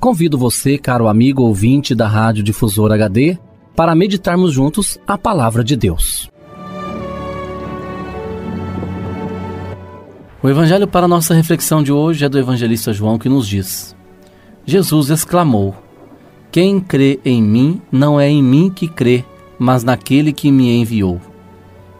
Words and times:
Convido 0.00 0.38
você, 0.38 0.78
caro 0.78 1.08
amigo 1.08 1.42
ouvinte 1.42 1.94
da 1.94 2.08
Rádio 2.08 2.42
Difusor 2.42 2.90
HD, 2.90 3.36
para 3.76 3.94
meditarmos 3.94 4.50
juntos 4.50 4.98
a 5.06 5.18
palavra 5.18 5.62
de 5.62 5.76
Deus. 5.76 6.30
O 10.42 10.48
evangelho 10.48 10.88
para 10.88 11.06
nossa 11.06 11.34
reflexão 11.34 11.82
de 11.82 11.92
hoje 11.92 12.24
é 12.24 12.30
do 12.30 12.38
evangelista 12.38 12.94
João 12.94 13.18
que 13.18 13.28
nos 13.28 13.46
diz: 13.46 13.94
Jesus 14.64 15.10
exclamou: 15.10 15.74
Quem 16.50 16.80
crê 16.80 17.20
em 17.22 17.42
mim 17.42 17.82
não 17.92 18.18
é 18.18 18.26
em 18.26 18.42
mim 18.42 18.70
que 18.70 18.88
crê, 18.88 19.22
mas 19.58 19.84
naquele 19.84 20.32
que 20.32 20.50
me 20.50 20.80
enviou. 20.80 21.20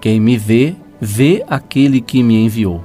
Quem 0.00 0.20
me 0.20 0.36
vê, 0.36 0.76
vê 1.00 1.44
aquele 1.48 2.00
que 2.00 2.22
me 2.22 2.44
enviou. 2.44 2.80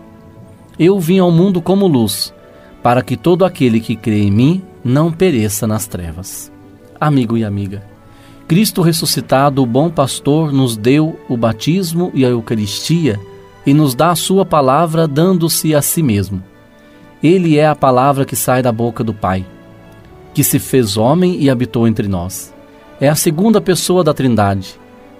Eu 0.79 0.99
vim 0.99 1.19
ao 1.19 1.29
mundo 1.29 1.61
como 1.61 1.85
luz, 1.85 2.33
para 2.81 3.03
que 3.03 3.15
todo 3.15 3.45
aquele 3.45 3.79
que 3.79 3.95
crê 3.95 4.23
em 4.23 4.31
mim 4.31 4.63
não 4.83 5.11
pereça 5.11 5.65
nas 5.65 5.87
trevas. 5.87 6.51
Amigo 6.99 7.37
e 7.37 7.45
amiga, 7.45 7.83
Cristo 8.47 8.81
ressuscitado, 8.81 9.63
o 9.63 9.65
bom 9.65 9.89
pastor, 9.89 10.51
nos 10.51 10.75
deu 10.75 11.17
o 11.29 11.37
batismo 11.37 12.11
e 12.13 12.25
a 12.25 12.29
Eucaristia 12.29 13.19
e 13.65 13.73
nos 13.73 13.95
dá 13.95 14.11
a 14.11 14.15
sua 14.15 14.45
palavra 14.45 15.07
dando-se 15.07 15.73
a 15.73 15.81
si 15.81 16.03
mesmo. 16.03 16.43
Ele 17.21 17.57
é 17.57 17.65
a 17.65 17.75
palavra 17.75 18.25
que 18.25 18.35
sai 18.35 18.61
da 18.61 18.71
boca 18.71 19.03
do 19.03 19.13
Pai, 19.13 19.45
que 20.33 20.43
se 20.43 20.59
fez 20.59 20.97
homem 20.97 21.37
e 21.39 21.49
habitou 21.49 21.87
entre 21.87 22.07
nós. 22.09 22.53
É 22.99 23.07
a 23.07 23.15
segunda 23.15 23.61
pessoa 23.61 24.03
da 24.03 24.13
Trindade, 24.13 24.77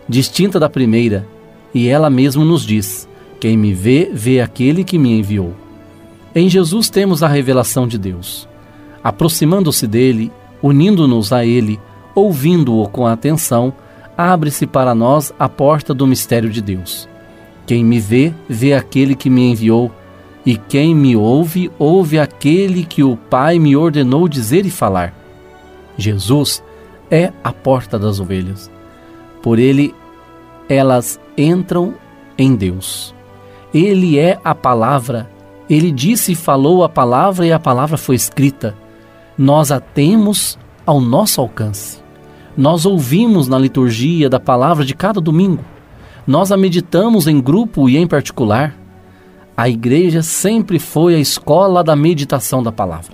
distinta 0.08 0.60
da 0.60 0.70
primeira, 0.70 1.26
e 1.74 1.88
ela 1.88 2.10
mesma 2.10 2.44
nos 2.44 2.66
diz: 2.66 3.08
Quem 3.40 3.58
me 3.58 3.74
vê, 3.74 4.12
vê 4.14 4.42
aquele 4.42 4.84
que 4.84 4.98
me 4.98 5.18
enviou. 5.18 5.54
Em 6.36 6.50
Jesus 6.50 6.90
temos 6.90 7.24
a 7.24 7.28
revelação 7.28 7.88
de 7.88 7.98
Deus 7.98 8.48
aproximando-se 9.04 9.86
dele, 9.86 10.32
unindo-nos 10.62 11.34
a 11.34 11.46
ele, 11.46 11.80
ouvindo-o 12.16 12.88
com 12.88 13.06
atenção, 13.06 13.74
abre-se 14.18 14.66
para 14.66 14.96
nós 14.96 15.34
a 15.38 15.50
porta 15.50 15.94
do 15.94 16.08
mistério 16.08 16.50
de 16.50 16.62
Deus. 16.62 17.10
Quem 17.66 17.84
me 17.84 18.00
vê, 18.00 18.34
vê 18.48 18.74
aquele 18.74 19.16
que 19.16 19.30
me 19.30 19.52
enviou, 19.52 19.92
e 20.46 20.58
quem 20.58 20.94
me 20.94 21.16
ouve, 21.16 21.72
ouve 21.80 22.20
aquele 22.20 22.84
que 22.84 23.04
o 23.04 23.16
Pai 23.16 23.60
me 23.60 23.76
ordenou 23.76 24.28
dizer 24.28 24.66
e 24.66 24.70
falar. 24.70 25.14
Jesus 25.98 26.64
é 27.10 27.32
a 27.44 27.52
porta 27.52 27.98
das 27.98 28.20
ovelhas. 28.20 28.70
Por 29.42 29.60
ele, 29.60 29.94
elas 30.68 31.20
entram 31.38 31.94
em 32.38 32.56
Deus. 32.56 33.14
Ele 33.74 34.20
é 34.20 34.40
a 34.44 34.54
palavra. 34.54 35.30
Ele 35.70 35.92
disse 35.92 36.34
e 36.34 36.36
falou 36.36 36.84
a 36.84 36.90
palavra, 36.90 37.46
e 37.46 37.52
a 37.54 37.60
palavra 37.60 37.98
foi 37.98 38.16
escrita 38.16 38.76
nós 39.38 39.72
a 39.72 39.80
temos 39.80 40.58
ao 40.86 41.02
nosso 41.02 41.42
alcance. 41.42 42.00
Nós 42.56 42.86
ouvimos 42.86 43.48
na 43.48 43.58
liturgia 43.58 44.30
da 44.30 44.40
palavra 44.40 44.86
de 44.86 44.94
cada 44.94 45.20
domingo. 45.20 45.64
Nós 46.26 46.52
a 46.52 46.58
meditamos 46.58 47.28
em 47.28 47.42
grupo 47.42 47.90
e 47.90 47.98
em 47.98 48.06
particular. 48.06 48.76
A 49.58 49.68
igreja 49.68 50.22
sempre 50.22 50.78
foi 50.78 51.16
a 51.16 51.20
escola 51.20 51.84
da 51.84 51.96
meditação 51.96 52.62
da 52.62 52.72
palavra. 52.72 53.14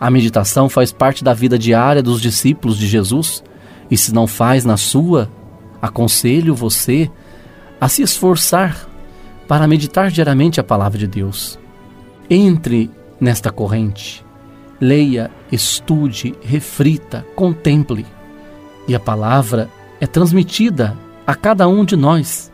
A 0.00 0.10
meditação 0.10 0.68
faz 0.68 0.92
parte 0.92 1.24
da 1.24 1.32
vida 1.32 1.58
diária 1.58 2.02
dos 2.02 2.20
discípulos 2.20 2.76
de 2.76 2.86
Jesus, 2.86 3.42
e 3.90 3.96
se 3.96 4.12
não 4.12 4.26
faz 4.26 4.64
na 4.64 4.76
sua, 4.76 5.30
aconselho 5.80 6.54
você 6.54 7.10
a 7.80 7.88
se 7.88 8.02
esforçar 8.02 8.86
para 9.48 9.66
meditar 9.66 10.10
diariamente 10.10 10.60
a 10.60 10.64
palavra 10.64 10.98
de 10.98 11.06
Deus. 11.06 11.58
Entre 12.28 12.90
nesta 13.20 13.50
corrente, 13.50 14.25
Leia, 14.80 15.30
estude, 15.50 16.34
reflita, 16.42 17.24
contemple. 17.34 18.04
E 18.86 18.94
a 18.94 19.00
palavra 19.00 19.70
é 20.00 20.06
transmitida 20.06 20.96
a 21.26 21.34
cada 21.34 21.66
um 21.66 21.84
de 21.84 21.96
nós 21.96 22.52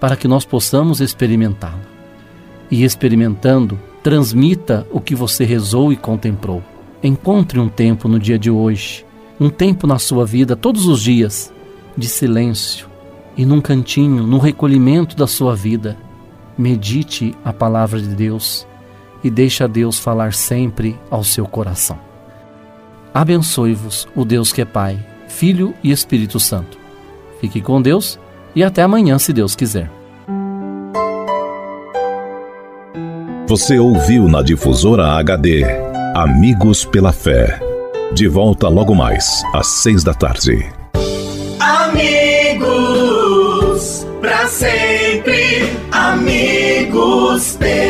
para 0.00 0.16
que 0.16 0.26
nós 0.26 0.44
possamos 0.44 1.00
experimentá-la. 1.00 1.78
E 2.70 2.82
experimentando, 2.84 3.78
transmita 4.02 4.86
o 4.90 5.00
que 5.00 5.14
você 5.14 5.44
rezou 5.44 5.92
e 5.92 5.96
contemplou. 5.96 6.62
Encontre 7.02 7.58
um 7.58 7.68
tempo 7.68 8.08
no 8.08 8.18
dia 8.18 8.38
de 8.38 8.50
hoje, 8.50 9.04
um 9.38 9.48
tempo 9.48 9.86
na 9.86 9.98
sua 9.98 10.26
vida, 10.26 10.56
todos 10.56 10.86
os 10.86 11.00
dias, 11.02 11.52
de 11.96 12.08
silêncio 12.08 12.88
e 13.36 13.44
num 13.44 13.60
cantinho, 13.60 14.26
no 14.26 14.38
recolhimento 14.38 15.16
da 15.16 15.26
sua 15.26 15.54
vida. 15.54 15.96
Medite 16.58 17.34
a 17.44 17.52
palavra 17.52 18.00
de 18.00 18.08
Deus 18.08 18.66
e 19.22 19.30
deixa 19.30 19.68
Deus 19.68 19.98
falar 19.98 20.32
sempre 20.32 20.98
ao 21.10 21.22
seu 21.22 21.46
coração. 21.46 21.98
Abençoe-vos 23.12 24.08
o 24.14 24.24
Deus 24.24 24.52
que 24.52 24.62
é 24.62 24.64
Pai, 24.64 24.98
Filho 25.28 25.74
e 25.82 25.90
Espírito 25.90 26.38
Santo. 26.38 26.78
Fique 27.40 27.60
com 27.60 27.82
Deus 27.82 28.18
e 28.54 28.62
até 28.62 28.82
amanhã, 28.82 29.18
se 29.18 29.32
Deus 29.32 29.56
quiser. 29.56 29.90
Você 33.46 33.78
ouviu 33.78 34.28
na 34.28 34.42
difusora 34.42 35.14
HD 35.14 35.64
Amigos 36.14 36.84
pela 36.84 37.12
Fé. 37.12 37.58
De 38.12 38.26
volta 38.28 38.68
logo 38.68 38.94
mais, 38.94 39.42
às 39.54 39.66
seis 39.66 40.02
da 40.04 40.12
tarde. 40.12 40.68
Amigos, 41.60 42.66
para 44.20 44.46
sempre, 44.48 45.72
amigos 45.92 47.56
pela 47.56 47.89